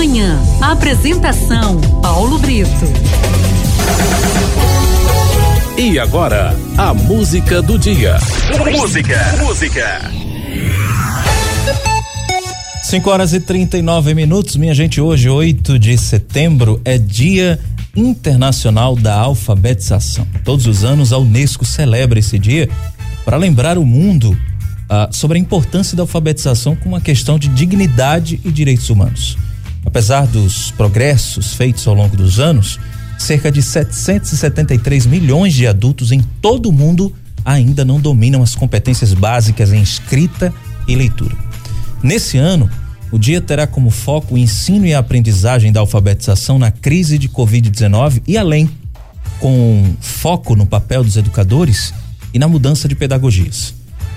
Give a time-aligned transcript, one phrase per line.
[0.00, 0.40] Manhã.
[0.62, 2.70] Apresentação Paulo Brito.
[5.76, 8.16] E agora, a música do dia.
[8.72, 10.10] Música, música.
[12.82, 15.02] 5 horas e 39 minutos, minha gente.
[15.02, 17.60] Hoje, 8 de setembro, é Dia
[17.94, 20.26] Internacional da Alfabetização.
[20.46, 22.70] Todos os anos, a Unesco celebra esse dia
[23.22, 24.34] para lembrar o mundo
[24.88, 29.36] ah, sobre a importância da alfabetização como uma questão de dignidade e direitos humanos.
[29.90, 32.78] Apesar dos progressos feitos ao longo dos anos,
[33.18, 37.12] cerca de 773 milhões de adultos em todo o mundo
[37.44, 40.54] ainda não dominam as competências básicas em escrita
[40.86, 41.36] e leitura.
[42.04, 42.70] Nesse ano,
[43.10, 47.28] o dia terá como foco o ensino e a aprendizagem da alfabetização na crise de
[47.28, 48.70] Covid-19 e além,
[49.40, 51.92] com foco no papel dos educadores
[52.32, 53.74] e na mudança de pedagogias.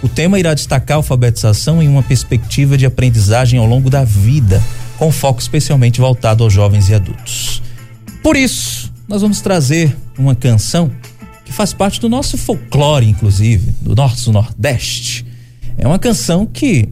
[0.00, 4.62] O tema irá destacar a alfabetização em uma perspectiva de aprendizagem ao longo da vida,
[4.96, 7.62] com foco especialmente voltado aos jovens e adultos.
[8.22, 10.90] Por isso, nós vamos trazer uma canção
[11.44, 15.24] que faz parte do nosso folclore, inclusive, do nosso Nordeste.
[15.78, 16.88] É uma canção que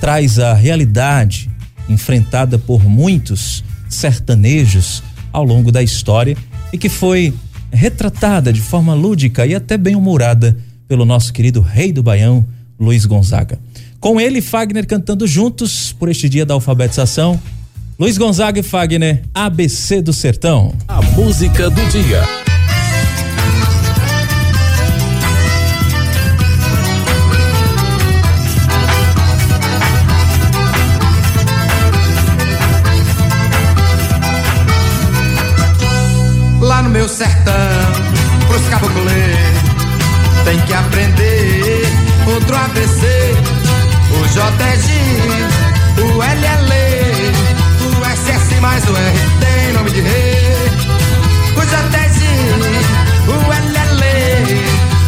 [0.00, 1.50] traz a realidade
[1.88, 6.36] enfrentada por muitos sertanejos ao longo da história
[6.72, 7.34] e que foi
[7.72, 10.56] retratada de forma lúdica e até bem humorada
[10.88, 12.46] pelo nosso querido rei do Baião,
[12.78, 13.58] Luiz Gonzaga.
[14.00, 17.38] Com ele e Fagner cantando juntos por este dia da alfabetização.
[17.98, 20.74] Luiz Gonzaga e Fagner, ABC do Sertão.
[20.88, 22.22] A música do dia.
[36.58, 37.52] Lá no meu sertão,
[38.48, 39.12] pros caboclos
[40.46, 41.82] tem que aprender
[42.26, 43.39] outro ABC.
[44.30, 44.88] O JG,
[45.98, 46.72] o LL,
[47.82, 50.54] o SS mais o R tem nome de rei.
[51.56, 52.20] O JG,
[53.26, 54.00] o LL,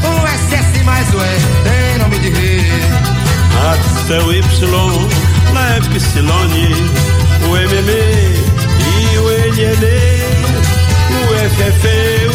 [0.03, 2.67] o SS mais o R tem nome de rei.
[3.71, 4.43] Até o Y,
[5.53, 6.51] na Epsilon,
[7.49, 7.91] o MM
[8.81, 9.87] e o LL.
[11.15, 11.87] O FF,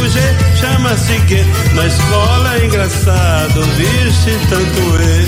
[0.02, 0.22] o G
[0.56, 5.27] chama-se que na escola é engraçado, vixe tanto é.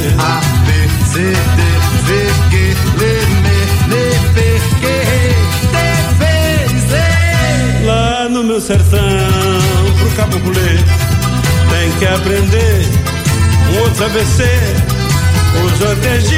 [7.86, 9.00] Lá no meu sertão,
[9.98, 12.86] pro caboclo tem que aprender
[13.72, 14.44] um outro ABC,
[15.56, 16.36] o JG,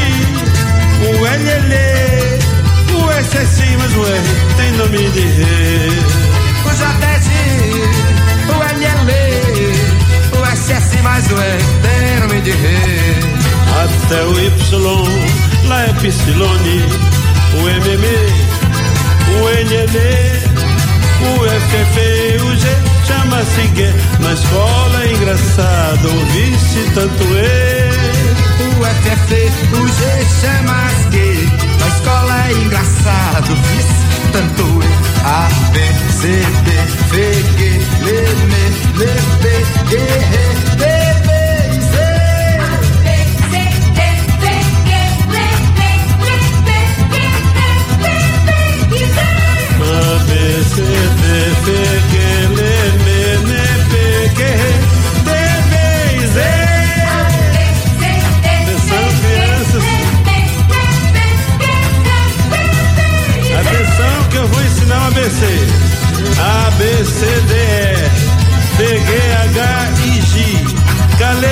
[1.04, 1.74] o LL,
[2.96, 4.22] o SSI, mas o R
[4.58, 5.90] tem nome de rei.
[6.66, 7.30] O JG,
[8.48, 9.12] o LL,
[10.32, 13.01] o SS mais o R tem nome de rei.
[14.12, 14.50] Até o Y,
[15.70, 16.46] lá é Epsilon,
[17.54, 18.06] o MM,
[19.32, 19.96] o NN,
[21.22, 21.96] o FF,
[22.44, 22.64] o G
[23.08, 23.80] chama-se G.
[24.20, 27.90] Na escola é engraçado, ouvisse tanto E.
[28.68, 29.32] O FF,
[29.78, 30.00] o G
[30.42, 31.16] chama-se G.
[31.80, 33.81] Na escola é engraçado, vice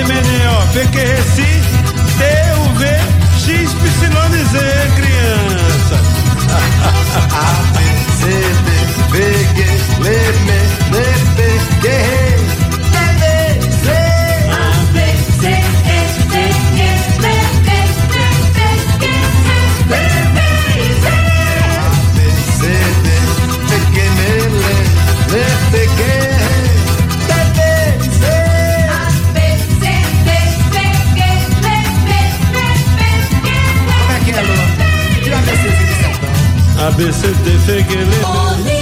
[0.09, 2.83] K, L, M, N, O, P, Q, R, S, T, U, V,
[3.45, 5.08] X, Y, Z,
[36.89, 36.91] sertão.
[36.91, 38.79] A, B, C, D, F, G, L, M.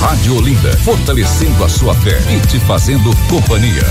[0.00, 3.86] Rádio Olinda, fortalecendo a sua fé e te fazendo companhia.